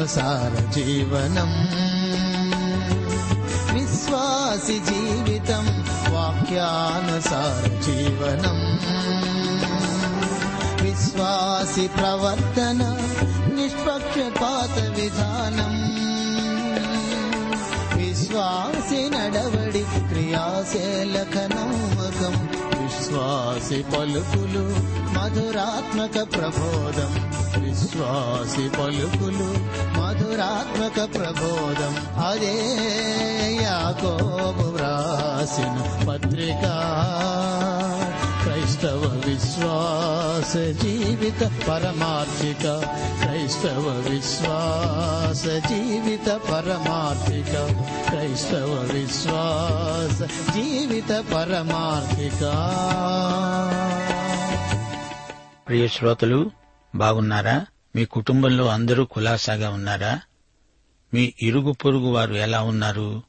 [0.00, 1.54] वाक्यानुसारीवनम्
[3.74, 5.70] विश्वासि जीवितम्
[6.14, 8.62] वाक्यानुसार जीवनम्
[10.82, 12.80] विश्वासि प्रवर्तन
[13.56, 15.78] निष्पक्षपातविधानम्
[17.98, 22.49] विश्वासि नडवडि क्रियासे लखनोमगम्
[23.10, 24.76] విశ్వాసి పలుకులు
[25.18, 27.30] మధురాత్మక ప్రబోధం.
[27.64, 29.54] విశ్వాసి పలుకులు
[30.00, 32.24] మధురాత్మక ప్రబోధం.
[32.28, 32.78] అదే
[33.62, 36.96] యాకోబు వ్రాసిన పత్రికా.
[38.80, 42.62] క్రైస్తవ విశ్వాస జీవిత పరమార్థిక.
[43.22, 47.52] క్రైస్తవ విశ్వాస జీవిత పరమార్థిక.
[48.10, 50.22] క్రైస్తవ విశ్వాస
[50.54, 52.40] జీవిత పరమార్థిక.
[55.68, 56.50] ప్రియ శ్రోతలు
[56.94, 57.66] బాగున్నారా?
[57.96, 60.20] మీ కుటుంబంలో అందరూ కులాసాగా ఉన్నారా?
[61.14, 63.22] మీ ఇరుగు పొరుగు వారు ఎలా ఉన్నారు?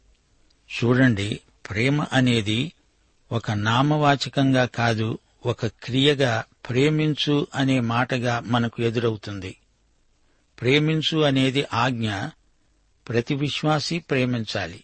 [0.72, 1.40] చూడండి
[1.70, 2.72] ప్రేమ అనేది
[3.32, 9.58] ఒక నామవాచకంగా కాదు ఒక క్రియగా ప్రేమించు అనే మాటగా మనకు ఎదురవుతుంది.
[10.62, 12.14] ప్రేమించు అనేది ఆజ్ఞ
[13.08, 14.84] ప్రతి విశ్వాసి ప్రేమించాలి.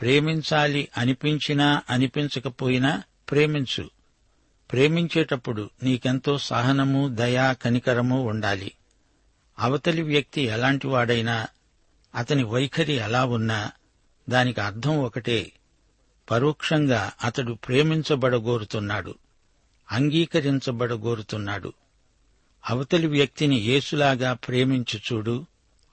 [0.00, 3.90] ప్రేమించాలి అనిపించినా అనిపించకపోయినా ప్రేమించు.
[4.72, 8.72] ప్రేమించేటప్పుడు నీకెంతో సహనము దయా కనికరము ఉండాలి.
[9.58, 11.46] అవతలి వ్యక్తి ఎలాంటివాడైనా
[12.14, 13.70] అతని వైఖరి ఎలా ఉన్నా
[14.28, 15.52] దానికి అర్థం ఒకటే.
[16.30, 19.14] పరోక్షంగా అతడు ప్రేమించబడగోరుతున్నాడు.
[19.92, 21.72] అంగీకరించబడగోరుతున్నాడు.
[22.70, 25.46] అవతలి వ్యక్తిని యేసులాగా ప్రేమించు చూడు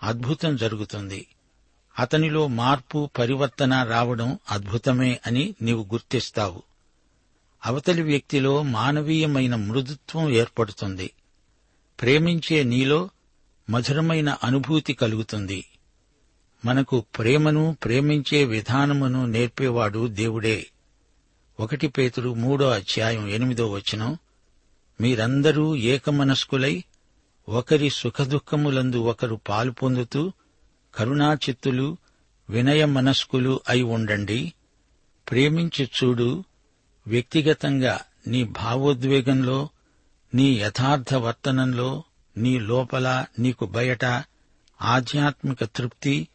[0.03, 1.27] అద్భుతం జరుగుతుంది.
[1.99, 6.63] అతనిలో మార్పు పరివర్తన రావడం అద్భుతమే అని నీవు గుర్తిస్తావు.
[7.65, 11.11] అవతలి వ్యక్తిలో మానవీయమైన మృదుత్వం ఏర్పడుతుంది.
[12.01, 13.09] ప్రేమించే నీలో
[13.69, 15.65] మధురమైన అనుభూతి కలుగుతుంది.
[16.65, 20.67] మనకు ప్రేమను ప్రేమించే విధానమును నేర్పేవాడు దేవుడే.
[21.59, 24.17] ఒకటి పేతుడు మూడో అధ్యాయం ఎనిమిదో వచనం.
[25.01, 26.83] మీరందరూ ఏకమనస్కులై
[27.49, 30.33] ఒకరి సుఖదుఖములందు ఒకరు పాలు పొందుతూ
[30.95, 31.97] కరుణాచిత్తులు
[32.49, 34.53] వినయ మనస్కులు అయి ఉండండి.
[35.29, 36.43] ప్రేమించి చూడు
[37.07, 39.69] వ్యక్తిగతంగా నీ భావోద్వేగంలో
[40.33, 42.03] నీ యథార్థ వర్తనంలో
[42.37, 44.05] నీ లోపల నీకు బయట
[44.81, 46.27] ఆధ్యాత్మిక తృప్తి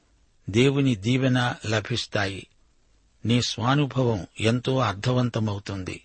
[0.50, 2.47] దేవుని దీవెన లభిస్తాయి.
[3.25, 6.03] నీ స్వానుభవం ఎంతో అర్థవంతమవుతుంది.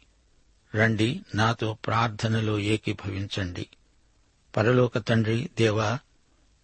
[0.76, 3.66] రండి నాతో ప్రార్థనలో ఏకీభవించండి.
[4.58, 6.00] పరలోక తండ్రి దేవా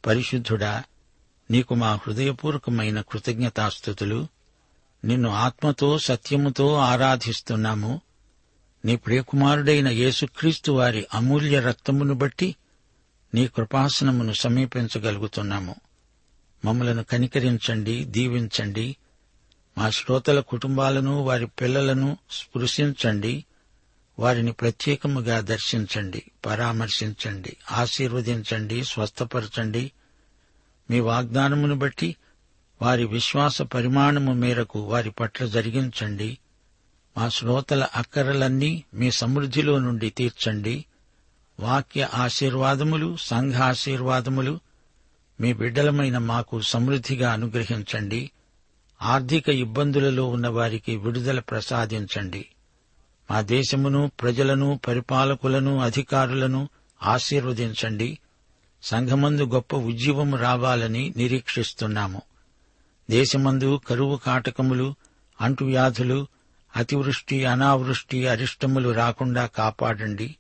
[0.05, 0.83] పరిశుద్ధుడా
[1.51, 4.27] నీకు మా హృదయపూర్వకమైన కృతజ్ఞతాస్థుతులు.
[5.05, 8.01] నిన్ను ఆత్మతో సత్యముతో ఆరాధిస్తున్నాము.
[8.85, 12.55] నీ ప్రియకుమారుడైన యేసుక్రీస్తు వారి అమూల్య రక్తమును బట్టి
[13.33, 15.75] నీ కృపాసనమును సమీపించగలుగుతున్నాము.
[16.65, 18.95] మమ్మలను కనికరించండి దీవించండి.
[19.77, 23.45] మా శ్రోతల కుటుంబాలను వారి పిల్లలను స్పృశించండి.
[24.19, 29.91] వారిని ప్రత్యేకముగా దర్శించండి పరామర్శించండి ఆశీర్వదించండి స్వస్థపరచండి.
[30.89, 32.15] మీ వాగ్దానమును బట్టి
[32.81, 36.37] వారి విశ్వాస పరిమాణము మేరకు వారి పట్ల జరిగించండి.
[37.17, 40.85] మా శ్రోతల అక్కరలన్నీ మీ సమృద్ధిలో నుండి తీర్చండి.
[41.59, 44.59] వాక్య ఆశీర్వాదములు సంఘ ఆశీర్వాదములు
[45.41, 48.31] మీ బిడ్డలమైన మాకు సమృద్ధిగా అనుగ్రహించండి.
[49.03, 52.45] ఆర్థిక ఇబ్బందులలో ఉన్న వారికి విడుదల ప్రసాదించండి.
[53.31, 56.69] మా దేశమును ప్రజలను పరిపాలకులను అధికారులను
[57.03, 58.19] ఆశీర్వదించండి.
[58.83, 62.21] సంఘమందు గొప్ప ఉజ్జీవం రావాలని నిరీక్షిస్తున్నాము.
[63.09, 64.95] దేశమందు కరువు కాటకములు
[65.41, 66.27] అంటువ్యాధులు
[66.75, 70.35] అతివృష్టి అనావృష్టి అరిష్టములు రాకుండా కాపాడండి.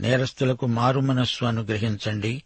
[0.00, 2.42] నేరస్తులకు మారుమనస్సు అనుగ్రహించండి.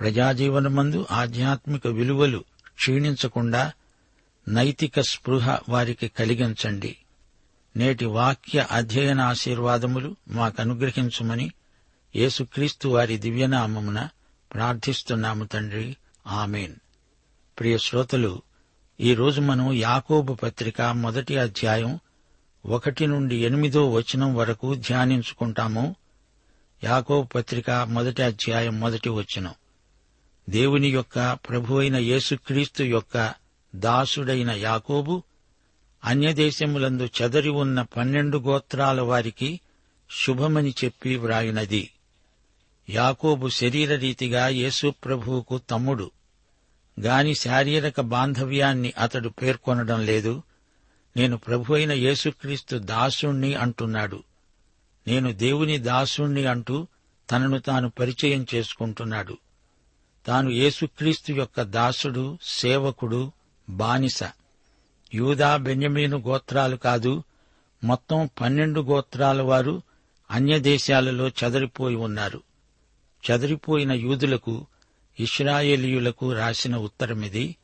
[0.00, 2.44] ప్రజాజీవనమందు ఆధ్యాత్మిక విలువలు
[2.74, 3.72] క్షీణించకుండా
[4.50, 6.96] నైతిక స్పృహ వారికి కలిగించండి.
[7.76, 11.52] నేటి వాక్య అధ్యయన ఆశీర్వాదములు మాకనుగ్రహించుమని
[12.16, 14.08] యేసుక్రీస్తు వారి దివ్యనామమున
[14.54, 15.96] ప్రార్థిస్తున్నాము తండ్రి.
[16.26, 16.74] ఆమెన్.
[17.58, 18.42] ప్రియ శ్రోతలు
[19.00, 21.98] ఈ రోజు మనం యాకోబు పత్రిక మొదటి అధ్యాయం
[22.66, 25.94] ఒకటి నుండి ఎనిమిదో వచనం వరకు ధ్యానించుకుంటాము.
[26.84, 29.54] యాకోబు పత్రిక మొదటి అధ్యాయం మొదటి వచనం.
[30.50, 33.39] దేవుని యొక్క ప్రభువైన యేసుక్రీస్తు యొక్క
[33.74, 35.22] దాసుడైన యాకోబు
[36.04, 39.60] అన్యదేశములందు చెదరి ఉన్న పన్నెండు గోత్రాల వారికి
[40.24, 41.90] శుభమని చెప్పి వ్రాయినది.
[42.90, 46.10] యాకోబు శరీరరీతిగా యేసుప్రభువుకు తమ్ముడు.
[47.00, 50.42] గాని శారీరక బాంధవ్యాన్ని అతడు పేర్కొనడం లేదు.
[51.16, 54.22] నేను ప్రభు అయిన యేసుక్రీస్తు దాసుణ్ణి అంటున్నాడు.
[55.06, 56.86] నేను దేవుని దాసుణ్ణి అంటూ
[57.30, 59.38] తనను తాను పరిచయం చేసుకుంటున్నాడు.
[60.26, 63.32] తాను యేసుక్రీస్తు యొక్క దాసుడు సేవకుడు
[63.70, 64.20] బానిస.
[65.14, 67.22] యూదా బెన్యమీను గోత్రాలు కాదు
[67.84, 69.82] మొత్తం పన్నెండు గోత్రాల వారు
[70.30, 72.42] అన్యదేశాలలో చెదరిపోయి ఉన్నారు.
[73.30, 74.66] చెదరిపోయిన యూదులకు
[75.20, 77.56] ఇస్రాయేలీయులకు రాసిన ఉత్తరమిది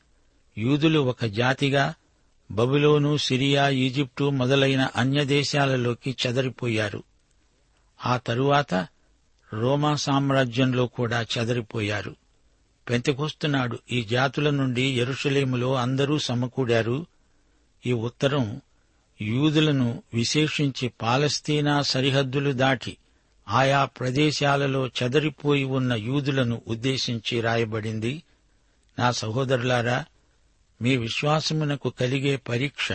[0.58, 1.94] యూదులు ఒక జాతిగా
[2.50, 7.02] బబులోను సిరియా ఈజిప్టు మొదలైన అన్యదేశాలలోకి చెదరిపోయారు.
[8.06, 8.74] ఆ తరువాత
[9.52, 12.16] రోమా సామ్రాజ్యంలో కూడా చెదరిపోయారు.
[12.88, 13.78] పెంతకొస్తున్నాడు.
[13.92, 17.06] ఈ జాతుల నుండి ఎరుషలేములో అందరూ సమకూడారు.
[17.86, 18.60] ఈ ఉత్తరం
[19.22, 22.96] యూదులను విశేషించి పాలస్తీనా సరిహద్దులు దాటి
[23.48, 28.22] ఆయా ప్రదేశాలలో చెదరిపోయి ఉన్న యూదులను ఉద్దేశించి రాయబడింది.
[28.98, 30.04] నా సహోదరులారా
[30.82, 32.92] మీ విశ్వాసమునకు కలిగే పరీక్ష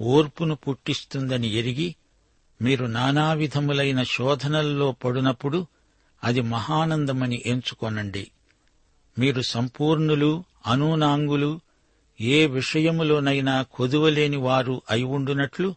[0.00, 1.94] ఓర్పును పుట్టిస్తుందని ఎరిగి
[2.62, 5.66] మీరు నానావిధములైన శోధనల్లో పడునప్పుడు
[6.24, 8.30] అది మహానందమని ఎంచుకొనండి.
[9.18, 11.60] మీరు సంపూర్ణులు అనూనాంగులు
[12.20, 15.74] ఏ విషయములోనైనా కొదువలేని వారు అయి ఉండునట్లు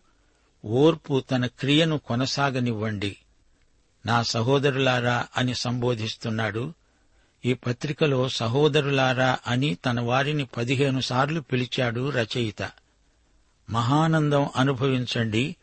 [0.66, 3.18] ఓర్పు తన క్రియను కొనసాగనివ్వండి.
[4.06, 6.74] నా సహోదరులారా అని సంబోధిస్తున్నాడు.
[7.46, 12.72] ఈ పత్రికలో సహోదరులారా అని తన వారిని పదిహేను సార్లు పిలిచాడు రచయిత.
[13.70, 15.56] మహానందం అనుభవించండి.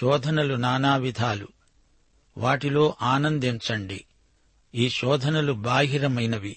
[0.00, 1.48] శోధనలు నానా విధాలు.
[2.38, 4.04] వాటిలో ఆనందించండి.
[4.74, 6.56] ఈ శోధనలు బాహిరమైనవి.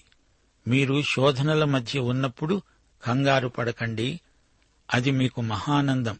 [0.68, 2.62] మీరు శోధనల మధ్య ఉన్నప్పుడు
[3.04, 4.20] కంగారు పడకండి.
[4.94, 6.18] అది మీకు మహానందం.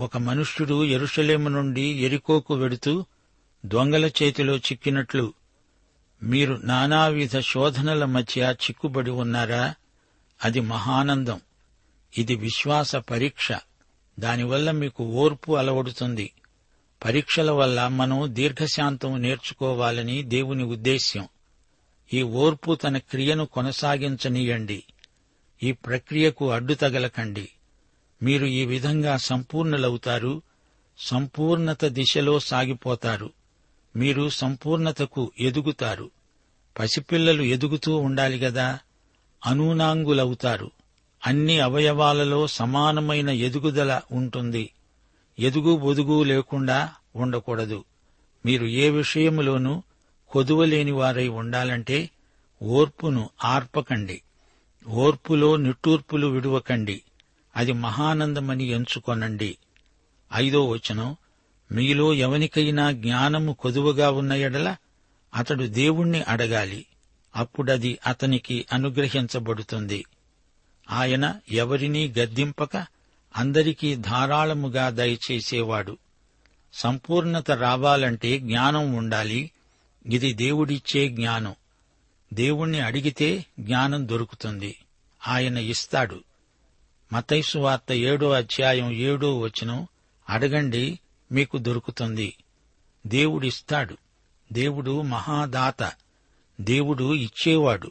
[0.00, 3.04] ఒక మనుష్యుడు ఎరుషలేము నుండి ఎరికోకు వెడుతూ
[3.66, 5.34] దొంగల చేతిలో చిక్కినట్లు
[6.22, 9.74] మీరు నానావిధ శోధనల మధ్య చిక్కుబడి ఉన్నారా?
[10.44, 11.40] అది మహానందం.
[12.18, 13.52] ఇది విశ్వాస పరీక్ష.
[14.18, 16.32] దానివల్ల మీకు ఓర్పు అలవడుతుంది.
[17.04, 21.28] పరీక్షల వల్ల మనం దీర్ఘశాంతం నేర్చుకోవాలని దేవుని ఉద్దేశ్యం.
[22.12, 24.84] ఈ ఓర్పు తన క్రియను కొనసాగించనీయండి.
[25.62, 27.48] ఈ ప్రక్రియకు అడ్డు తగలకండి.
[28.22, 30.42] మీరు ఈ విధంగా సంపూర్ణులవుతారు
[30.98, 33.30] సంపూర్ణత దిశలో సాగిపోతారు.
[33.96, 36.10] మీరు సంపూర్ణతకు ఎదుగుతారు.
[36.78, 38.78] పసిపిల్లలు ఎదుగుతూ ఉండాలి గదా
[39.46, 40.70] అనూనాంగులవుతారు.
[41.26, 44.70] అన్ని అవయవాలలో సమానమైన ఎదుగుదల ఉంటుంది.
[45.38, 47.84] ఎదుగు బొదుగు లేకుండా ఉండకూడదు.
[48.46, 49.82] మీరు ఏ విషయములోనూ
[50.90, 52.10] వారై ఉండాలంటే
[52.62, 54.22] ఓర్పును ఆర్పకండి.
[54.88, 57.02] ఓర్పులో నిట్టూర్పులు విడువకండి.
[57.56, 59.58] అది మహానందమని ఎంచుకొనండి.
[60.34, 61.16] ఐదో వచనం
[61.72, 64.76] మీలో ఎవనికైనా జ్ఞానము కొదువగా ఉన్న ఎడల
[65.34, 66.86] అతడు దేవుణ్ణి అడగాలి.
[67.36, 70.04] అప్పుడది అతనికి అనుగ్రహించబడుతుంది.
[70.90, 72.86] ఆయన ఎవరినీ గద్దింపక
[73.36, 75.98] అందరికీ ధారాళముగా దయచేసేవాడు.
[76.72, 79.50] సంపూర్ణత రావాలంటే జ్ఞానం ఉండాలి.
[80.08, 81.54] ఇది దేవుడిచ్చే జ్ఞానం.
[82.34, 84.76] దేవుణ్ణి అడిగితే జ్ఞానం దొరుకుతుంది.
[85.28, 86.20] ఆయన ఇస్తాడు.
[87.12, 89.86] మతైసు వార్త ఏడో అధ్యాయం ఏడో వచనం
[90.28, 90.98] అడగండి
[91.32, 92.36] మీకు దొరుకుతుంది.
[93.06, 93.96] దేవుడిస్తాడు.
[94.52, 95.92] దేవుడు మహాదాత.
[96.60, 97.90] దేవుడు ఇచ్చేవాడు.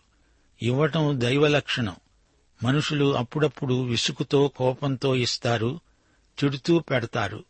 [0.61, 1.95] ఇవ్వటం దైవలక్షణం.
[2.63, 5.79] మనుషులు అప్పుడప్పుడు విసుగుతో కోపంతో ఇస్తారు
[6.39, 7.43] తిడుతూ పెడతారు.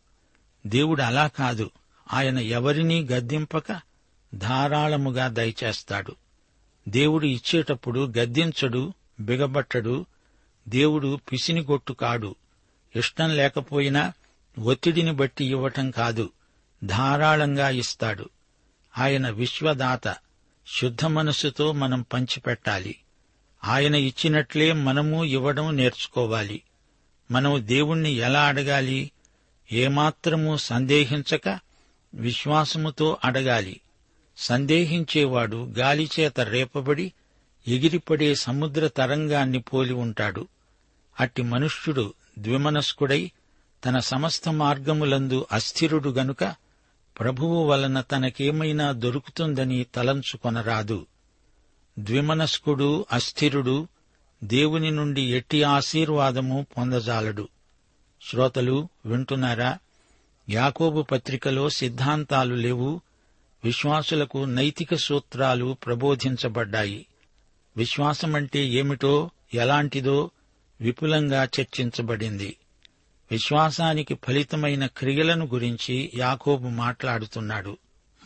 [0.66, 1.70] దేవుడు అలా కాదు.
[2.12, 3.87] ఆయన ఎవరినీ గద్దింపక
[4.34, 6.16] ధారాళముగా దయచేస్తాడు.
[6.88, 10.06] దేవుడు ఇచ్చేటప్పుడు గద్దించడు బిగబట్టడు.
[10.68, 12.34] దేవుడు పిసినిగొట్టు కాడు.
[12.96, 14.12] ఇష్టం లేకపోయినా
[14.58, 16.30] ఒత్తిడిని బట్టి ఇవ్వటం కాదు
[16.84, 18.30] ధారాళంగా ఇస్తాడు.
[18.98, 20.16] ఆయన విశ్వదాత
[20.80, 22.96] శుద్ధ మనస్సుతో మనం పంచిపెట్టాలి.
[23.64, 26.62] ఆయన ఇచ్చినట్లే మనము ఇవ్వడం నేర్చుకోవాలి.
[27.30, 29.10] మనం దేవుణ్ణి ఎలా అడగాలి?
[29.72, 31.58] ఏమాత్రము సందేహించక
[32.14, 33.80] విశ్వాసముతో అడగాలి.
[34.38, 37.12] సందేహించేవాడు గాలిచేత రేపబడి
[37.68, 40.48] ఎగిరిపడే సముద్ర తరంగాన్ని పోలి ఉంటాడు.
[41.20, 43.30] అట్టి మనుష్యుడు ద్విమనస్కుడై
[43.84, 46.44] తన సమస్త మార్గములందు అస్థిరుడు గనుక
[47.18, 51.06] ప్రభువు వలన తనకేమైనా దొరుకుతుందని తలంచుకొనరాదు.
[51.98, 53.88] ద్విమనస్కుడు అస్థిరుడు
[54.44, 57.48] దేవుని నుండి ఎట్టి ఆశీర్వాదము పొందజాలడు.
[58.30, 59.78] శ్రోతలు వింటున్నారా?
[60.50, 63.00] యాకోబు పత్రికలో సిద్ధాంతాలు లేవు
[63.64, 67.06] విశ్వాసులకు నైతిక సూత్రాలు ప్రబోధించబడ్డాయి.
[67.76, 70.30] విశ్వాసమంటే ఏమిటో ఎలాంటిదో
[70.80, 72.56] విపులంగా చర్చించబడింది.
[73.30, 77.76] విశ్వాసానికి ఫలితమైన క్రియలను గురించి యాకోబు మాట్లాడుతున్నాడు.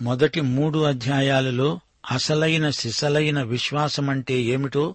[0.03, 4.95] మొదటి మూడు అధ్యాయాలలో అసలైన సిసలైన విశ్వాసమంటే ఏమిటో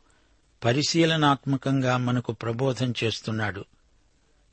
[0.65, 3.65] పరిశీలనాత్మకంగా మనకు ప్రబోధం చేస్తున్నాడు.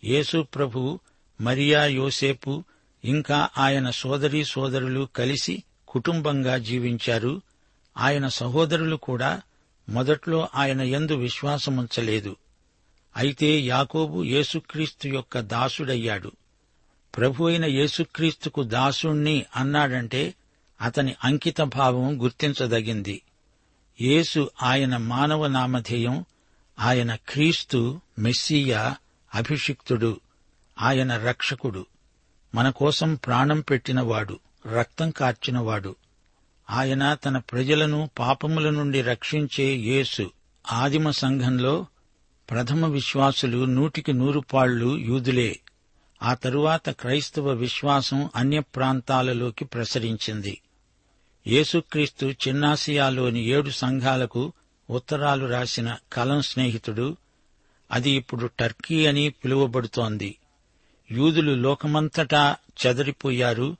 [0.04, 1.00] యేసు ప్రభు
[1.40, 2.64] మరియా యోసేపు
[3.04, 5.62] ఇంకా ఆయన సోదరీ సోదరులు కలిసి
[5.94, 7.42] కుటుంబంగా జీవించారు.
[7.96, 9.42] ఆయన సహోదరులు కూడా
[9.88, 12.36] మొదట్లో ఆయన ఎందు విశ్వాసముంచలేదు.
[13.16, 16.32] అయితే యాకోబు యేసుక్రీస్తు యొక్క దాసుడయ్యాడు.
[17.16, 20.34] ప్రభు అయిన యేసుక్రీస్తుకు దాసుణ్ణి అన్నాడంటే
[20.80, 23.22] అతని అంకిత భావం గుర్తించదగింది.
[24.00, 26.24] యేసు ఆయన మానవ నామధేయం
[26.78, 28.96] ఆయన క్రీస్తు మెస్సియా
[29.34, 30.20] అభిషిక్తుడు
[30.80, 31.86] ఆయన రక్షకుడు
[32.54, 34.38] మన కోసం ప్రాణం పెట్టినవాడు.
[34.66, 35.96] రక్తం కార్చినవాడు.
[36.70, 40.30] ఆయన తన ప్రజలను పాపముల నుండి రక్షించే యేసు.
[40.72, 41.86] ఆదిమ సంఘంలో
[42.50, 45.60] ప్రథమ విశ్వాసులు నూటికి నూరు పాళ్ళు యూదులే.
[46.22, 50.60] ఆ తరువాత క్రైస్తవ విశ్వాసం అన్య ప్రాంతాలలోకి ప్రసరించింది.
[51.46, 54.52] యేసుక్రీస్తు చిన్నాసియాలోని ఏడు సంఘాలకు
[54.90, 57.16] ఉత్తరాలు రాసిన కలం స్నేహితుడు
[57.90, 60.38] అది ఇప్పుడు టర్కీ అని పిలువబడుతోంది.
[61.10, 62.56] యూదులు లోకమంతటా
[62.86, 63.76] చెదరిపోయారు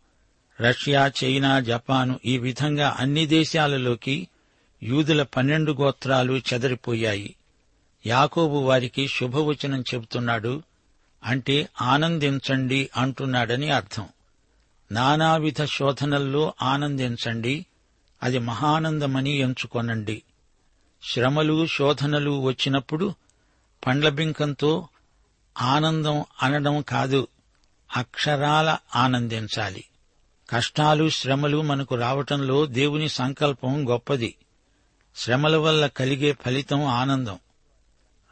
[0.61, 4.29] రష్యా చైనా జపాను ఈ విధంగా అన్ని దేశాలలోకి
[4.83, 7.35] యూదుల పన్నెండు గోత్రాలు చెదరిపోయాయి.
[8.07, 10.63] యాకోబు వారికి శుభవచనం చెబుతున్నాడు
[11.25, 14.09] అంటే ఆనందించండి అంటున్నాడని అర్థం.
[14.93, 17.67] నానావిధ శోధనల్లో ఆనందించండి
[18.23, 20.23] అది మహానందమని ఎంచుకొనండి.
[21.13, 23.15] శ్రమలు శోధనలు వచ్చినప్పుడు
[23.87, 24.89] పండ్లబింకంతో
[25.61, 27.29] ఆనందం అనడం కాదు
[27.97, 29.85] అక్షరాల ఆనందించాలి.
[30.55, 34.35] కష్టాలు శ్రమలు మనకు రావటంలో దేవుని సంకల్పం గొప్పది.
[35.17, 37.39] శ్రమల వల్ల కలిగే ఫలితం ఆనందం.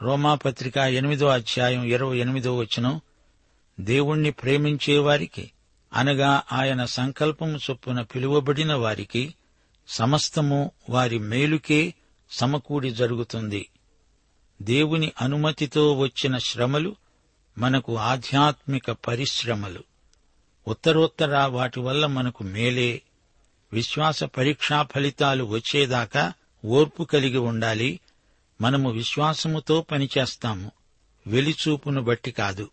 [0.03, 3.01] రోమాపత్రిక ఎనిమిదో అధ్యాయం ఇరవై ఎనిమిదో వచనం
[3.81, 5.51] దేవుణ్ణి ప్రేమించేవారికి
[5.93, 9.35] అనగా ఆయన సంకల్పము చొప్పున పిలువబడిన వారికి
[9.89, 11.95] సమస్తము వారి మేలుకే
[12.31, 13.69] సమకూడి జరుగుతుంది.
[14.63, 16.97] దేవుని అనుమతితో వచ్చిన శ్రమలు
[17.59, 19.92] మనకు ఆధ్యాత్మిక పరిశ్రమలు.
[20.69, 23.03] ఉత్తరోత్తర వాటి వల్ల మనకు మేలే.
[23.73, 26.33] విశ్వాస పరీక్షా ఫలితాలు వచ్చేదాకా
[26.65, 28.01] ఓర్పు కలిగి ఉండాలి.
[28.61, 30.71] మనము విశ్వాసముతో పనిచేస్తాము.
[31.27, 32.71] వెలిచూపును బట్టి కాదు.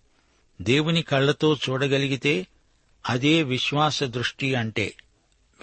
[0.62, 2.48] దేవుని కళ్ళతో చూడగలిగితే
[3.10, 4.93] అదే విశ్వాస దృష్టి అంటే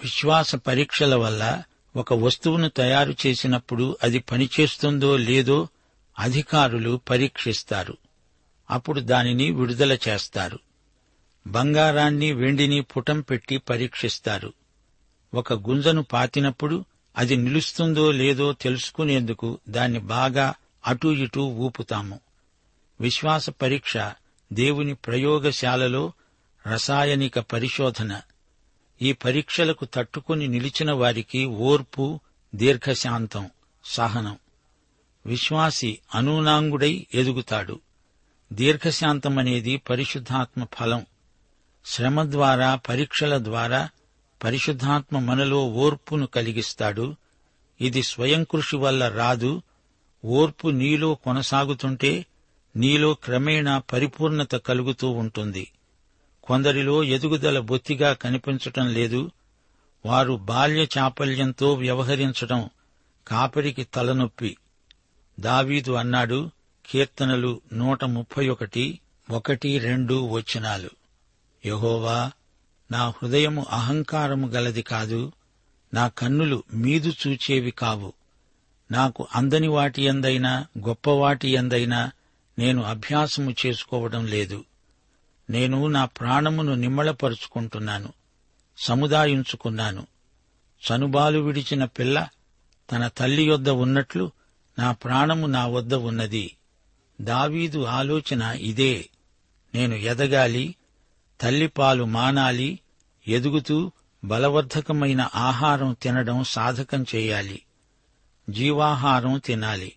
[0.03, 1.63] విశ్వాస పరీక్షల వల్ల
[1.95, 5.67] ఒక వస్తువును తయారు చేసినప్పుడు అది పనిచేస్తుందో లేదో
[6.19, 7.97] అధికారులు పరీక్షిస్తారు.
[8.71, 10.59] అప్పుడు దానిని విడుదల చేస్తారు.
[11.47, 14.53] బంగారాన్ని వెండిని పుటం పెట్టి పరీక్షిస్తారు.
[15.33, 16.85] ఒక గుంజను పాతినప్పుడు
[17.17, 20.53] అది నిలుస్తుందో లేదో తెలుసుకునేందుకు దాన్ని బాగా
[20.85, 22.19] అటూ ఇటూ ఊపుతాము.
[23.01, 23.97] విశ్వాస పరీక్ష
[24.53, 26.11] దేవుని ప్రయోగశాలలో
[26.67, 28.21] రసాయనిక పరిశోధన.
[29.01, 32.19] ఈ పరీక్షలకు తట్టుకుని నిలిచిన వారికి ఓర్పు
[32.55, 33.49] దీర్ఘశాంతం
[33.85, 34.37] సహనం.
[35.25, 37.79] విశ్వాసి అనూనాంగుడై ఎదుగుతాడు.
[38.53, 41.05] దీర్ఘశాంతమనేది పరిశుద్ధాత్మ ఫలం.
[41.89, 43.89] శ్రమ ద్వారా పరీక్షల ద్వారా
[44.43, 47.15] పరిశుద్ధాత్మ మనలో ఓర్పును కలిగిస్తాడు.
[47.81, 49.61] ఇది స్వయం కృషి వల్ల రాదు.
[50.25, 52.25] ఓర్పు నీలో కొనసాగుతుంటే
[52.75, 55.71] నీలో క్రమేణా పరిపూర్ణత కలుగుతూ ఉంటుంది.
[56.43, 59.31] కొందరిలో ఎదుగుదల బొత్తిగా కనిపించటం లేదు.
[60.05, 62.69] వారు బాల్య చాపల్యంతో వ్యవహరించటం
[63.27, 64.57] కాపరికి తలనొప్పి.
[65.39, 66.49] దావీదు అన్నాడు
[66.89, 68.99] కీర్తనలు నూట ముప్పై ఒకటి
[69.31, 70.89] ఒకటి రెండు వచనాలు.
[71.65, 72.31] యహోవా
[72.91, 75.31] నా హృదయము అహంకారము గలది కాదు
[75.93, 78.13] నా కన్నులు మీదు చూచేవి కావు.
[78.91, 82.11] నాకు అందని వాటి ఎందైనా గొప్పవాటి ఎందైనా
[82.59, 84.65] నేను అభ్యాసము చేసుకోవడం లేదు.
[85.49, 88.13] నేను నా ప్రాణమును నిమ్మళపరుచుకుంటున్నాను
[88.77, 90.07] సముదాయించుకున్నాను.
[90.81, 92.29] చనుబాలు విడిచిన పిల్ల
[92.91, 94.31] తన తల్లి యొద్ద ఉన్నట్లు
[94.79, 96.57] నా ప్రాణము నా వద్ద ఉన్నది.
[97.21, 99.09] దావీదు ఆలోచన ఇదే.
[99.75, 100.75] నేను ఎదగాలి
[101.41, 102.79] తల్లిపాలు మానాలి
[103.27, 103.91] ఎదుగుతూ
[104.23, 107.61] బలవర్ధకమైన ఆహారం తినడం సాధకం చేయాలి
[108.49, 109.93] జీవాహారం తినాలి.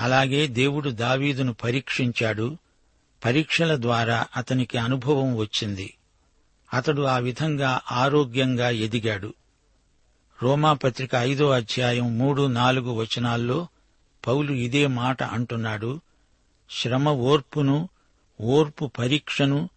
[0.00, 2.56] అలాగే దేవుడు దావీదును పరీక్షించాడు.
[3.24, 5.96] పరీక్షల ద్వారా అతనికి అనుభవం వచ్చింది.
[6.74, 9.34] అతడు ఆ విధంగా ఆరోగ్యంగా ఎదిగాడు.
[10.42, 13.68] రోమాపత్రిక ఐదో అధ్యాయం మూడు నాలుగు వచనాల్లో
[14.26, 16.00] పౌలు ఇదే మాట అంటున్నాడు.
[16.70, 17.88] శ్రమ ఓర్పును
[18.40, 19.68] ఓర్పు పరీక్షను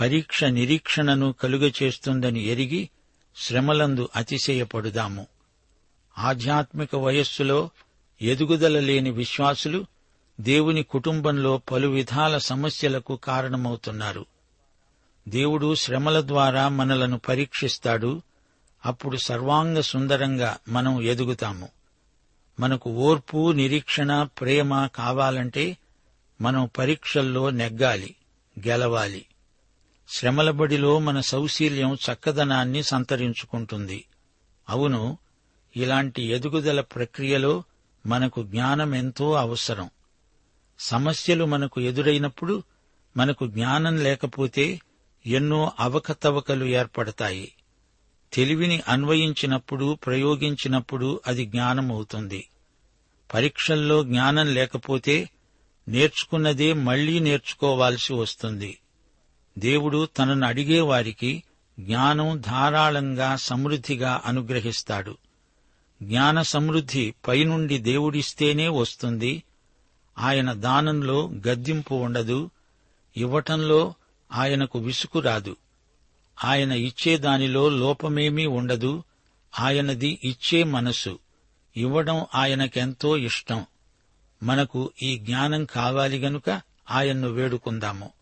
[0.00, 2.90] పరీక్ష నిరీక్షణను కలుగచేస్తుందని ఎరిగి
[3.36, 5.26] శ్రమలందు అతిశయపడుదాము.
[6.18, 7.70] ఆధ్యాత్మిక వయస్సులో
[8.22, 9.86] ఎదుగుదల లేని విశ్వాసులు
[10.40, 14.26] దేవుని కుటుంబంలో పలు విధాల సమస్యలకు కారణమవుతున్నారు.
[15.28, 18.22] దేవుడు శ్రమల ద్వారా మనలను పరీక్షిస్తాడు.
[18.86, 21.68] అప్పుడు సర్వాంగ సుందరంగా మనం ఎదుగుతాము.
[22.60, 25.76] మనకు ఓర్పు నిరీక్షణ ప్రేమ కావాలంటే
[26.40, 28.14] మనం పరీక్షల్లో నెగ్గాలి
[28.66, 29.24] గెలవాలి.
[30.08, 34.04] శ్రమల బడిలో మన సౌశీల్యం చక్కదనాన్ని సంతరించుకుంటుంది.
[34.68, 35.18] అవును
[35.76, 37.62] ఇలాంటి ఎదుగుదల ప్రక్రియలో
[38.06, 39.90] మనకు జ్ఞానం ఎంతో అవసరం.
[40.80, 42.62] సమస్యలు మనకు ఎదురైనప్పుడు
[43.16, 44.80] మనకు జ్ఞానం లేకపోతే
[45.26, 47.52] ఎన్నో అవకతవకలు ఏర్పడతాయి.
[48.32, 52.48] తెలివిని అన్వయించినప్పుడు ప్రయోగించినప్పుడు అది జ్ఞానమవుతుంది.
[53.34, 55.30] పరీక్షల్లో జ్ఞానం లేకపోతే
[55.88, 58.78] నేర్చుకున్నదే మళ్ళీ నేర్చుకోవాల్సి వస్తుంది.
[59.58, 61.42] దేవుడు తనను అడిగే వారికి
[61.80, 65.16] జ్ఞానం ధారాళంగా సమృద్ధిగా అనుగ్రహిస్తాడు.
[66.02, 69.42] జ్ఞాన సమృద్ధి పైనుండి దేవుడిస్తేనే వస్తుంది.
[70.18, 72.50] ఆయన దానంలో గద్దింపు ఉండదు.
[73.16, 73.94] ఇవ్వటంలో
[74.32, 75.56] ఆయనకు విసుకు రాదు.
[76.44, 79.04] ఆయన ఇచ్చే దానిలో లోపమేమీ ఉండదు.
[79.60, 81.18] ఆయనది ఇచ్చే మనసు.
[81.76, 83.66] ఇవ్వడం ఆయనకెంతో ఇష్టం.
[84.42, 86.60] మనకు ఈ జ్ఞానం కావాలి గనుక
[86.90, 88.17] ఆయన్ను వేడుకుందాము.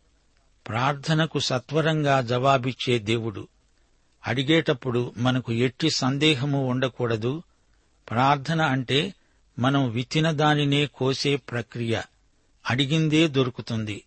[0.69, 3.49] ప్రార్థనకు సత్వరంగా జవాబిచ్చే దేవుడు.
[4.27, 7.43] అడిగేటప్పుడు మనకు ఎట్టి సందేహము ఉండకూడదు.
[8.11, 9.15] ప్రార్థన అంటే
[9.59, 12.01] మనం విత్తిన దానినే కోసే ప్రక్రియ.
[12.71, 14.05] అడిగిందే దొరుకుతుంది.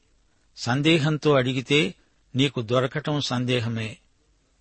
[0.57, 1.93] సందేహంతో అడిగితే
[2.35, 3.97] నీకు దొరకటం సందేహమే.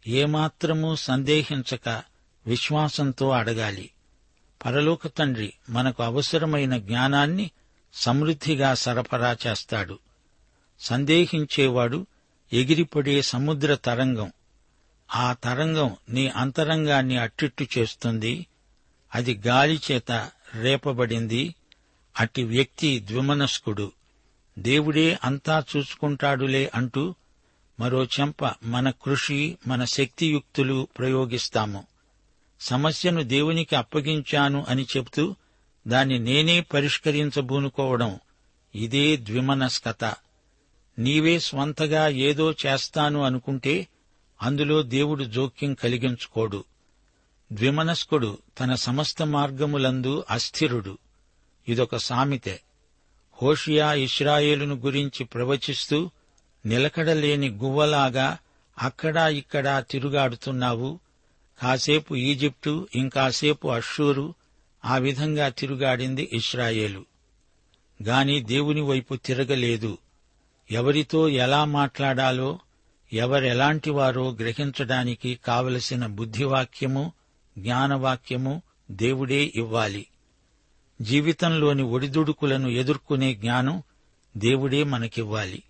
[0.07, 2.03] ఏమాత్రమూ సందేహించక
[2.47, 3.91] విశ్వాసంతో అడగాలి.
[4.65, 7.51] పరలోక తండ్రి మనకు అవసరమైన జ్ఞానాన్ని
[7.95, 9.99] సమృద్ధిగా సరఫరా చేస్తాడు.
[10.81, 12.07] సందేహించేవాడు
[12.53, 14.33] ఎగిరిపడే సముద్ర తరంగం.
[15.15, 18.47] ఆ తరంగం నీ అంతరంగాన్ని అట్టిట్టు చేస్తుంది.
[19.15, 21.55] అది గాలి చేత రేపబడింది.
[22.21, 23.93] అట్టి వ్యక్తి ద్విమనస్కుడు.
[24.59, 27.15] దేవుడే అంతా చూసుకుంటాడులే అంటూ
[27.81, 31.85] మరో చెంప మన కృషి మన శక్తియుక్తులు ప్రయోగిస్తాము.
[32.61, 35.35] సమస్యను దేవునికి అప్పగించాను అని చెబుతూ
[35.89, 38.19] దాన్ని నేనే పరిష్కరించబూనుకోవడం.
[38.75, 40.15] ఇదే ద్విమనస్కత.
[40.99, 43.89] నీవే స్వంతగా ఏదో చేస్తాను అనుకుంటే
[44.43, 46.65] అందులో దేవుడు జోక్యం కలిగించుకోడు.
[47.53, 50.99] ద్విమనస్కుడు తన సమస్త మార్గములందు అస్థిరుడు.
[51.69, 52.61] ఇదొక సామెతే.
[53.43, 56.11] హోషియా ఇస్రాయేలును గురించి ప్రవచిస్తూ
[56.67, 58.39] నిలకడలేని గువ్వలాగా
[58.79, 61.01] అక్కడా ఇక్కడా తిరుగాడుతున్నావు.
[61.63, 64.35] కాసేపు ఈజిప్టు ఇంకాసేపు అషూరు
[64.85, 67.05] ఆ విధంగా తిరుగాడింది ఇస్రాయేలు
[68.03, 69.99] గాని దేవుని వైపు తిరగలేదు.
[70.71, 72.59] ఎవరితో ఎలా మాట్లాడాలో
[73.13, 77.13] ఎవరెలాంటి వారో గ్రహించడానికి కావలసిన బుద్ధివాక్యము
[77.59, 80.07] జ్ఞానవాక్యము దేవుడే ఇవ్వాలి.
[81.03, 83.83] జీవితంలోని ఒడిదుడుకులను ఎదుర్కొనే జ్ఞానం
[84.37, 85.63] దేవుడే మనకివ్వాలి.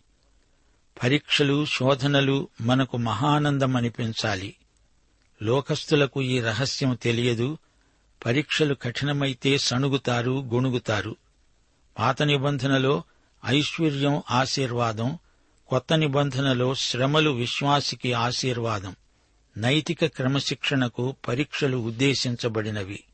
[1.03, 4.55] పరీక్షలు శోధనలు మనకు మహానందమనిపించాలి.
[5.43, 7.59] లోకస్తులకు ఈ రహస్యం తెలియదు.
[8.27, 11.17] పరీక్షలు కఠినమైతే సణుగుతారు గొణుగుతారు.
[11.99, 13.03] పాత నిబంధనలో
[13.47, 15.19] ఐశ్వర్యం ఆశీర్వాదం
[15.69, 18.97] కొత్త నిబంధనలో శ్రమలు విశ్వాసికి ఆశీర్వాదం.
[19.57, 23.05] నైతిక క్రమశిక్షణకు పరీక్షలు ఉద్దేశించబడినవి.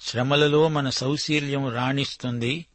[0.00, 2.66] శ్రమలలో మన సౌశీల్యం రాణిస్తుంది.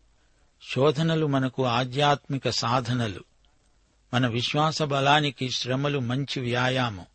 [0.72, 3.24] శోధనలు మనకు ఆధ్యాత్మిక సాధనలు.
[4.14, 7.06] మన విశ్వాస బలానికి శ్రమలు మంచి వ్యాయామం.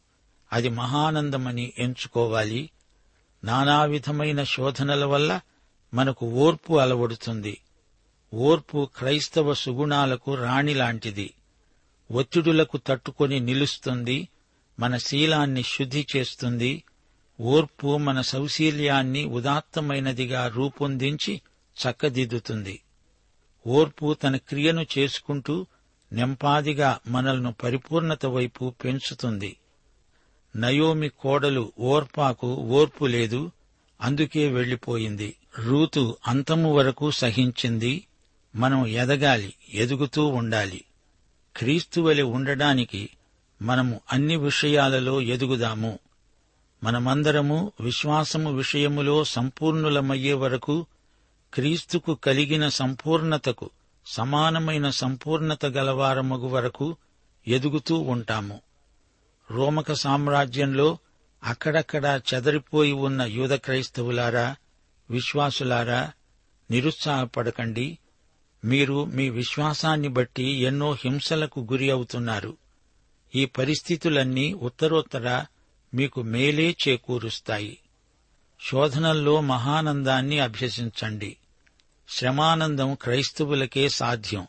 [0.52, 2.70] అది మహానందమని ఎంచుకోవాలి.
[3.44, 5.40] నానావిధమైన శోధనల వల్ల
[5.94, 7.60] మనకు ఓర్పు అలవడుతుంది.
[8.32, 11.34] ఓర్పు క్రైస్తవ సుగుణాలకు రాణిలాంటిది.
[12.10, 14.28] ఒత్తిడులకు తట్టుకొని నిలుస్తుంది
[14.80, 16.82] మన శీలాన్ని శుద్ధి చేస్తుంది
[17.40, 21.40] ఓర్పు మన సౌశీల్యాన్ని ఉదాత్తమైనదిగా రూపొందించి
[21.76, 22.82] చక్కదిద్దుతుంది.
[23.66, 25.66] ఓర్పు తన క్రియను చేసుకుంటూ
[26.12, 29.56] నెంపాదిగా మనల్ని పరిపూర్ణత వైపు పెంచుతుంది.
[30.56, 33.50] నయోమి కోడలు ఓర్పాకు ఓర్పు లేదు
[34.00, 38.04] అందుకే వెళ్ళిపోయింది రూతు అంతము వరకు సహించింది
[38.58, 40.84] మనం ఎదగాలి ఎదుగుతూ ఉండాలి.
[41.56, 43.10] క్రీస్తువలి ఉండడానికి
[43.62, 45.98] మనము అన్ని విషయాలలో ఎదుగుదాము.
[46.84, 50.86] మనమందరము విశ్వాసము విషయములో సంపూర్ణులమయ్యే వరకు
[51.54, 53.70] క్రీస్తుకు కలిగిన సంపూర్ణతకు
[54.06, 56.96] సమానమైన సంపూర్ణత గలవారమగు వరకు
[57.48, 58.60] ఎదుగుతూ ఉంటాము.
[59.50, 60.98] రోమక సామ్రాజ్యంలో
[61.44, 64.56] అక్కడక్కడా చెదరిపోయి ఉన్న యూద క్రైస్తవులారా
[65.10, 66.12] విశ్వాసులారా
[66.70, 67.98] నిరుత్సాహపడకండి.
[68.64, 72.56] మీరు మీ విశ్వాసాన్ని బట్టి ఎన్నో హింసలకు గురి అవుతున్నారు.
[73.34, 75.44] ఈ పరిస్థితులన్నీ ఉత్తరోత్తర
[75.94, 77.78] మీకు మేలే చేకూరుస్తాయి.
[78.68, 81.36] శోధనల్లో మహానందాన్ని అభ్యసించండి.
[82.08, 84.46] శ్రమానందం క్రైస్తవులకే సాధ్యం.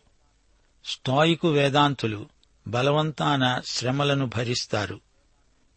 [0.85, 2.29] స్టాయికు వేదాంతులు
[2.67, 5.01] బలవంతాన శ్రమలను భరిస్తారు.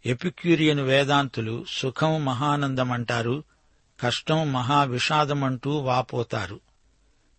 [0.07, 3.45] ఎపిక్యూరియన్ వేదాంతులు సుఖం మహానందమంటారు
[4.01, 6.61] కష్టం మహావిషాదమంటూ వాపోతారు.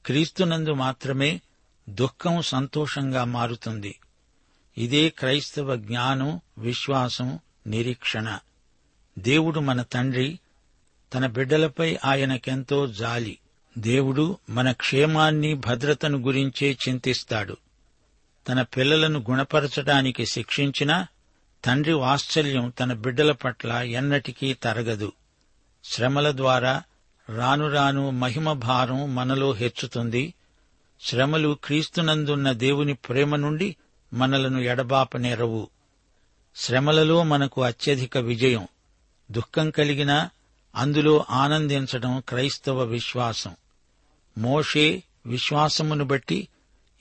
[0.05, 1.41] క్రీస్తునందు మాత్రమే
[1.89, 3.99] దుఃఖం సంతోషంగా మారుతుంది.
[4.77, 8.39] ఇదే క్రైస్తవ జ్ఞానం విశ్వాసం నిరీక్షణ.
[9.19, 10.39] దేవుడు మన తండ్రి
[11.13, 13.37] తన బిడ్డలపై ఆయనకెంతో జాలి.
[13.77, 17.57] దేవుడు మన క్షేమాన్ని భద్రతను గురించే చింతిస్తాడు.
[18.49, 21.07] తన పిల్లలను గుణపరచడానికి శిక్షించినా
[21.65, 25.11] తండ్రి వాత్సల్యం తన బిడ్డల పట్ల ఎన్నటికీ తరగదు.
[25.83, 26.83] శ్రమల ద్వారా
[27.29, 30.33] రాను రాను మహిమ భారం మనలో హెచ్చుతుంది.
[31.01, 33.75] శ్రమలు క్రీస్తునందున్న దేవుని ప్రేమ నుండి
[34.13, 35.69] మనలను ఎడబాపనేరవు.
[36.55, 38.67] శ్రమలలో మనకు అత్యధిక విజయం.
[39.31, 40.29] దుఃఖం కలిగినా
[40.75, 43.55] అందులో ఆనందించడం క్రైస్తవ విశ్వాసం.
[44.37, 46.47] మోషే విశ్వాసమును బట్టి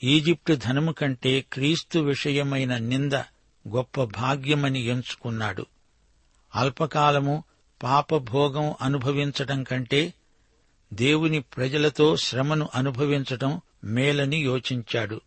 [0.05, 3.13] ఈజిప్టు ధనము కంటే క్రీస్తు విషయమైన నింద
[3.69, 5.67] గొప్ప భాగ్యమని ఎంచుకున్నాడు.
[6.55, 7.45] అల్పకాలము
[7.83, 10.14] పాపభోగం అనుభవించటం కంటే
[10.92, 15.21] దేవుని ప్రజలతో శ్రమను అనుభవించటం మేలని యోచించాడు.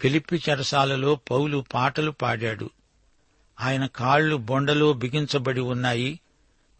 [0.00, 2.70] ఫిలిప్పి చెరసాలలో పౌలు పాటలు పాడాడు.
[3.60, 6.20] ఆయన కాళ్ళు బొండలో బిగించబడి ఉన్నాయి.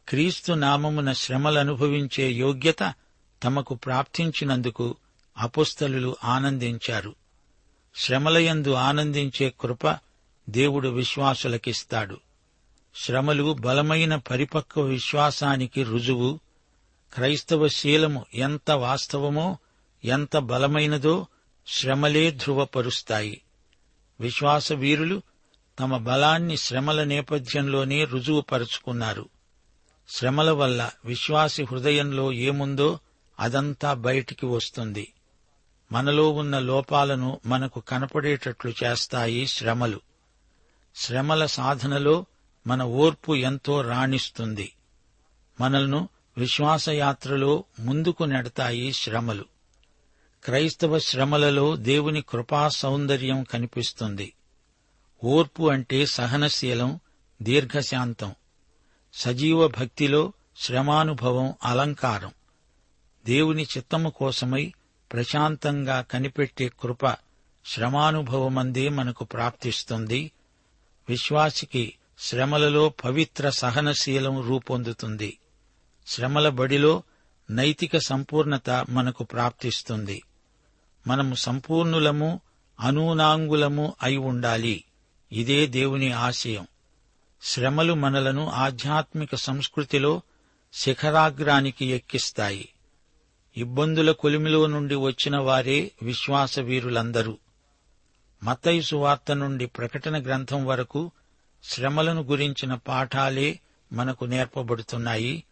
[0.08, 2.94] క్రీస్తు నామమున శ్రమలనుభవించే యోగ్యత
[3.44, 4.96] తమకు ప్రాప్తించినందుకు
[5.38, 7.14] అపుస్తలు ఆనందించారు.
[7.96, 9.98] శ్రమలయందు ఆనందించే కృప
[10.50, 12.25] దేవుడు విశ్వాసులకిస్తాడు.
[12.96, 16.40] శ్రమలు బలమైన పరిపక్వ విశ్వాసానికి రుజువు.
[17.14, 19.58] క్రైస్తవ శీలము ఎంత వాస్తవమో
[20.04, 21.26] ఎంత బలమైనదో
[21.66, 23.42] శ్రమలే ధృవపరుస్తాయి.
[24.20, 25.22] విశ్వాస వీరులు
[25.78, 29.28] తమ బలాన్ని శ్రమల నేపథ్యంలోనే రుజువుపరుచుకున్నారు.
[30.08, 32.98] శ్రమల వల్ల విశ్వాసి హృదయంలో ఏముందో
[33.40, 35.12] అదంతా బయటికి వస్తుంది.
[35.92, 40.00] మనలో ఉన్న లోపాలను మనకు కనపడేటట్లు చేస్తాయి శ్రమలు.
[40.96, 42.26] శ్రమల సాధనలో
[42.66, 44.72] మన ఓర్పు ఎంతో రాణిస్తుంది.
[45.60, 49.44] మనల్ను విశ్వాసయాత్రలో ముందుకు నెడతాయి శ్రమలు.
[50.44, 54.32] క్రైస్తవ శ్రమలలో దేవుని కృపా సౌందర్యం కనిపిస్తుంది.
[55.24, 57.00] ఓర్పు అంటే సహనశీలం
[57.42, 58.34] దీర్ఘశాంతం.
[59.14, 62.32] సజీవ భక్తిలో శ్రమానుభవం అలంకారం.
[63.26, 64.72] దేవుని చిత్తము కోసమై
[65.12, 67.16] ప్రశాంతంగా కనిపెట్టే కృప
[67.66, 70.32] శ్రమానుభవమందే మనకు ప్రాప్తిస్తుంది.
[71.08, 75.38] విశ్వాసికి శ్రమలలో పవిత్ర సహనశీలం రూపొందుతుంది.
[76.06, 77.02] శ్రమల బడిలో
[77.50, 80.22] నైతిక సంపూర్ణత మనకు ప్రాప్తిస్తుంది.
[81.06, 82.40] మనము సంపూర్ణులము
[82.80, 84.84] అనూనాంగులము అయి ఉండాలి.
[85.32, 86.66] ఇదే దేవుని ఆశయం.
[87.42, 90.20] శ్రమలు మనలను ఆధ్యాత్మిక సంస్కృతిలో
[90.72, 92.68] శిఖరాగ్రానికి ఎక్కిస్తాయి.
[93.56, 97.38] ఇబ్బందుల కొలిమిలో నుండి వచ్చిన వారే విశ్వాస వీరులందరూ
[98.94, 101.10] వార్త నుండి ప్రకటన గ్రంథం వరకు
[101.64, 103.60] శ్రమలను గురించిన పాఠాలే
[103.92, 105.44] మనకు నేర్పబడుతున్నాయి.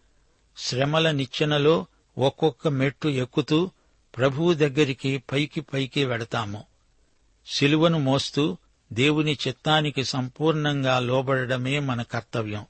[0.57, 1.87] శ్రమల నిచ్చెనలో
[2.19, 3.71] ఒక్కొక్క మెట్టు ఎక్కుతూ
[4.17, 6.65] ప్రభువు దగ్గరికి పైకి పైకి వెడతాము.
[7.47, 8.57] శిలువను మోస్తూ
[8.93, 12.67] దేవుని చిత్తానికి సంపూర్ణంగా లోబడడమే మన కర్తవ్యం.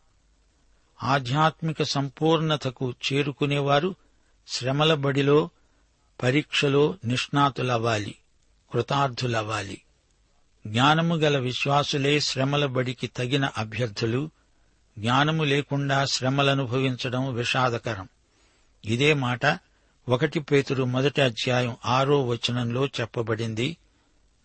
[1.03, 3.95] ఆధ్యాత్మిక సంపూర్ణతకు చేరుకునేవారు
[4.49, 5.51] శ్రమల బడిలో
[6.23, 8.15] పరీక్షలో నిష్ణాతులవ్వాలి
[8.73, 9.81] కృతార్థులవ్వాలి.
[10.67, 14.31] జ్ఞానము గల విశ్వాసులే శ్రమల బడికి తగిన అభ్యర్థులు.
[14.99, 18.09] జ్ఞానము లేకుండా శ్రమలనుభవించడం విషాదకరం.
[18.85, 19.59] ఇదే మాట
[20.09, 23.77] ఒకటి పేతురు మొదటి అధ్యాయం ఆరో వచనంలో చెప్పబడింది.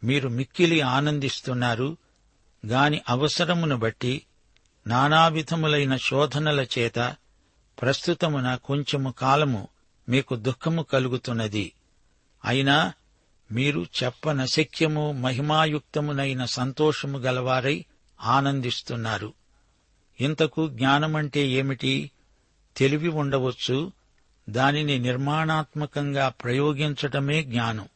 [0.03, 1.97] మీరు మిక్కిలి ఆనందిస్తున్నారు
[2.65, 4.21] గాని అవసరమును బట్టి
[4.87, 7.15] నానావిధములైన శోధనల చేత
[7.81, 9.67] ప్రస్తుతమున కొంచెము కాలము
[10.09, 11.71] మీకు దుఃఖము కలుగుతున్నది.
[12.45, 12.93] అయినా
[13.51, 17.85] మీరు చెప్పనశక్యము మహిమాయుక్తమునైన సంతోషము గలవారై
[18.21, 19.33] ఆనందిస్తున్నారు.
[20.21, 22.11] ఇంతకు జ్ఞానమంటే ఏమిటి?
[22.77, 23.91] తెలివి ఉండవచ్చు.
[24.49, 27.87] దానిని నిర్మాణాత్మకంగా ప్రయోగించటమే జ్ఞానం.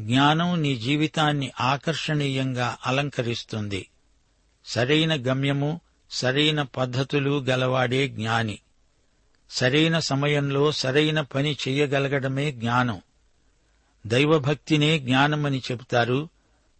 [0.00, 3.88] జ్ఞానం నీ జీవితాన్ని ఆకర్షణీయంగా అలంకరిస్తుంది.
[4.64, 8.58] సరైన గమ్యము సరైన పద్ధతులు గలవాడే జ్ఞాని.
[9.50, 13.02] సరైన సమయంలో సరైన పని చెయ్యగలగడమే జ్ఞానం.
[14.06, 16.28] దైవభక్తినే జ్ఞానమని చెబుతారు.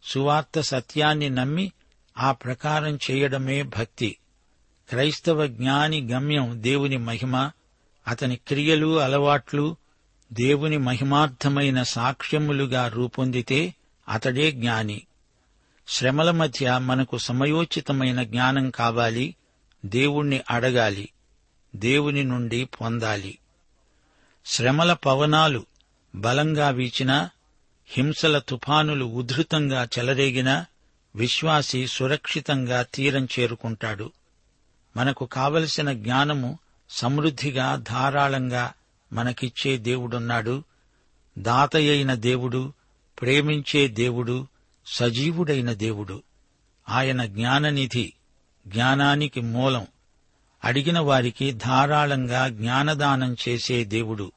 [0.04, 1.72] సువార్త సత్యాన్ని నమ్మి
[2.18, 4.16] ఆ ప్రకారం చేయడమే భక్తి.
[4.88, 7.50] క్రైస్తవ జ్ఞాని గమ్యం దేవుని మహిమ.
[8.08, 9.76] అతని క్రియలు అలవాట్లు
[10.32, 13.74] దేవుని మహిమార్థమైన సాక్ష్యములుగా రూపొందితే
[14.08, 15.02] అతడే జ్ఞాని.
[15.88, 19.36] శ్రమల మధ్య మనకు సమయోచితమైన జ్ఞానం కావాలి.
[19.84, 21.08] దేవుణ్ణి అడగాలి.
[21.76, 23.38] దేవుని నుండి పొందాలి.
[24.46, 25.66] శ్రమల పవనాలు
[26.14, 27.30] బలంగా వీచినా
[27.86, 30.66] హింసల తుఫానులు ఉధృతంగా చెలరేగినా
[31.16, 34.12] విశ్వాసి సురక్షితంగా తీరం చేరుకుంటాడు.
[34.96, 36.58] మనకు కావలసిన జ్ఞానము
[36.90, 38.72] సమృద్ధిగా ధారాళంగా
[39.12, 40.62] మనకిచ్చే దేవుడున్నాడు.
[41.38, 42.72] దాతయైన దేవుడు
[43.20, 44.46] ప్రేమించే దేవుడు
[44.86, 46.22] సజీవుడైన దేవుడు.
[46.88, 48.12] ఆయన జ్ఞాననిధి
[48.68, 49.86] జ్ఞానానికి మూలం.
[50.64, 54.32] అడిగిన వారికి ధారాళంగా జ్ఞానదానం చేసే దేవుడు.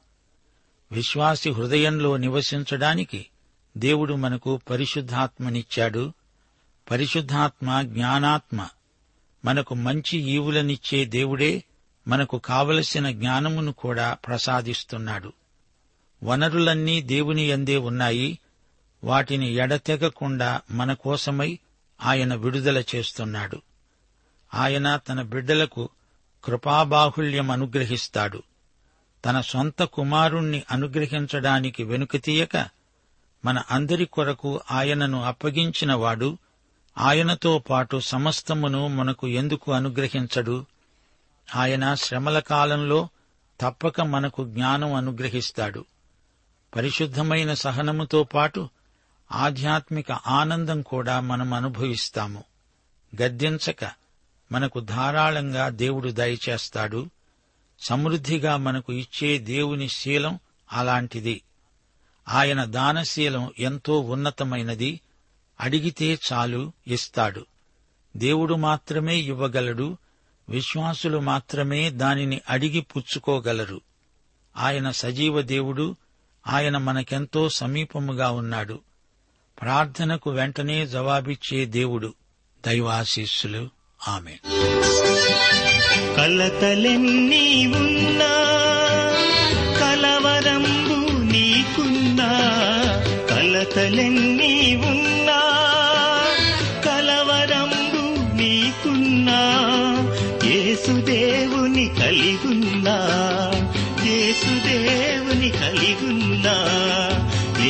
[0.92, 3.26] విశ్వాసి హృదయంలో నివసించడానికి
[3.76, 6.12] దేవుడు మనకు పరిశుద్ధాత్మనిచ్చాడు.
[6.90, 8.68] పరిశుద్ధాత్మ జ్ఞానాత్మ
[9.44, 11.64] మనకు మంచి ఈవులనిచ్చే దేవుడే
[12.08, 15.32] మనకు కావలసిన జ్ఞానమును కూడా ప్రసాదిస్తున్నాడు.
[16.22, 18.38] వనరులన్నీ దేవుని అందే ఉన్నాయి.
[19.04, 21.58] వాటిని ఎడతెగకుండా మన కోసమై
[22.02, 23.62] ఆయన విడుదల చేస్తున్నాడు.
[24.54, 25.88] ఆయన తన బిడ్డలకు
[26.44, 28.42] కృపాబాహుళ్యం అనుగ్రహిస్తాడు.
[29.24, 32.68] తన సొంత కుమారుణ్ణి అనుగ్రహించడానికి వెనుకతీయక
[33.44, 36.38] మన అందరి కొరకు ఆయనను అప్పగించినవాడు
[36.98, 40.66] ఆయనతో పాటు సమస్తమును మనకు ఎందుకు అనుగ్రహించడు?
[41.56, 43.08] ఆయన శ్రమల కాలంలో
[43.60, 45.84] తప్పక మనకు జ్ఞానం అనుగ్రహిస్తాడు.
[46.76, 48.68] పరిశుద్ధమైన సహనముతో పాటు
[49.32, 52.44] ఆధ్యాత్మిక ఆనందం కూడా మనం అనుభవిస్తాము.
[53.22, 53.90] గద్దించక
[54.52, 57.10] మనకు ధారాళంగా దేవుడు దయచేస్తాడు.
[57.80, 60.38] సమృద్ధిగా మనకు ఇచ్చే దేవుని శీలం
[60.72, 61.42] అలాంటిది.
[62.28, 65.00] ఆయన దానశీలం ఎంతో ఉన్నతమైనది.
[65.60, 67.46] అడిగితే చాలు ఇస్తాడు.
[68.16, 69.96] దేవుడు మాత్రమే ఇవ్వగలడు.
[70.48, 73.80] విశ్వాసులు మాత్రమే దానిని అడిగి పుచ్చుకోగలరు.
[74.56, 75.96] ఆయన సజీవ దేవుడు.
[76.46, 78.80] ఆయన మనకెంతో సమీపముగా ఉన్నాడు.
[79.60, 82.14] ప్రార్థనకు వెంటనే జవాబిచ్చే దేవుడు.
[82.66, 83.79] దైవాశీస్సులు.
[84.00, 84.34] ఆమె
[86.16, 87.44] కలతలెన్నీ
[87.80, 88.30] ఉన్నా
[89.80, 90.96] కలవరంబు
[91.32, 92.30] నీకున్నా
[93.30, 94.52] కలతలెన్నీ
[94.90, 95.38] ఉన్నా
[96.86, 98.02] కలవరంబు
[98.40, 99.40] నీకున్నా
[100.46, 102.98] యేసుదేవుని కలిగున్నా
[104.08, 106.56] యేసుదేవుని కలిగున్నా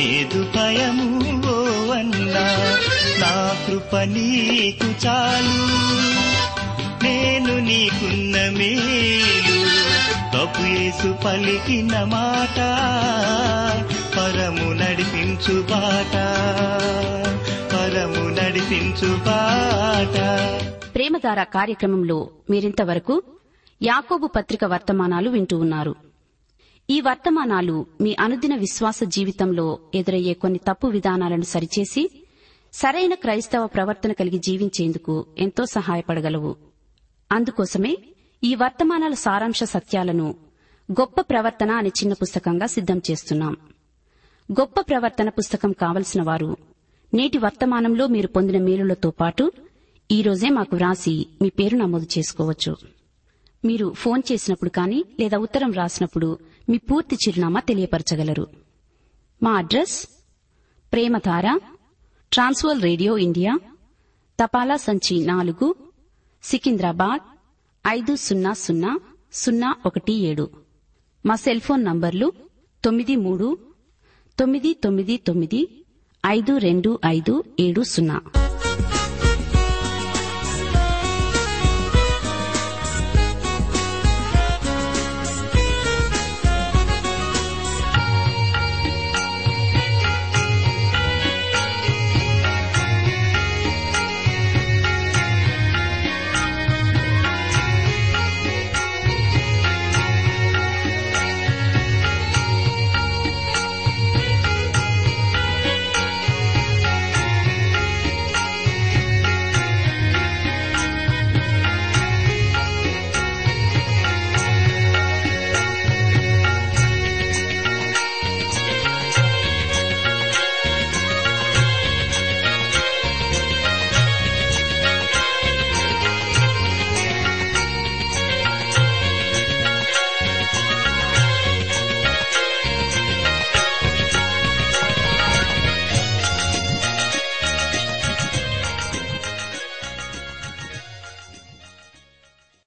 [0.01, 1.09] ఏదు భయము
[1.49, 1.57] ఓ
[1.93, 2.45] అన్నా.
[3.71, 5.65] కృప నీకు చాలు.
[7.03, 9.65] నేను నీకున్న మేలు.
[10.37, 12.57] తప్పు పలికిన మాట.
[14.17, 16.13] పరము నడిపించు బాట.
[17.73, 20.17] పరము నడిపించు బాట.
[20.95, 23.23] ప్రేమధార కార్యక్రమంలో మీరింతవరకు
[23.83, 25.95] యాకోబు పత్రిక వర్తమానాలు వింటూ ఉన్నారు.
[26.89, 32.20] ఈ వర్తమానాలు మీ అనుదిన విశ్వాస జీవితంలో ఎదురయ్యే కొన్ని తప్పు విధానాలను సరిచేసి
[32.73, 36.55] సరైన క్రైస్తవ ప్రవర్తన కలిగి జీవించేందుకు ఎంతో సహాయపడగలవు.
[37.31, 37.97] అందుకోసమే
[38.43, 40.35] ఈ వర్తమానాల సారాంశ సత్యాలను
[40.91, 43.57] గొప్ప ప్రవర్తన అనే చిన్న పుస్తకంగా సిద్దం చేస్తున్నాం.
[44.51, 46.57] గొప్ప ప్రవర్తన పుస్తకం కావలసిన వారు
[47.13, 49.51] నేటి వర్తమానంలో మీరు పొందిన మేలులతో పాటు
[50.11, 52.75] ఈ రోజే మాకు వ్రాసి మీ పేరు నమోదు చేసుకోవచ్చు.
[53.65, 58.47] మీరు ఫోన్ చేసినప్పుడు కానీ లేదా ఉత్తరం రాసినప్పుడు మీ పూర్తి చిరునామా తెలియపరచగలరు.
[59.43, 60.07] మా అడ్రస్
[60.93, 61.59] ప్రేమధార
[62.31, 63.59] ట్రాన్స్వల్ రేడియో ఇండియా
[64.39, 65.75] తపాలా సంచి నాలుగు
[66.43, 67.21] సికింద్రాబాద్
[67.87, 68.99] ఐదు సున్నా సున్నా
[69.33, 70.49] సున్నా ఒకటి ఏడు.
[71.25, 72.33] మా సెల్ ఫోన్ నంబర్లు
[72.83, 73.57] తొమ్మిది మూడు
[74.39, 75.83] తొమ్మిది తొమ్మిది తొమ్మిది
[76.25, 78.21] ఐదు రెండు ఐదు ఏడు సున్నా.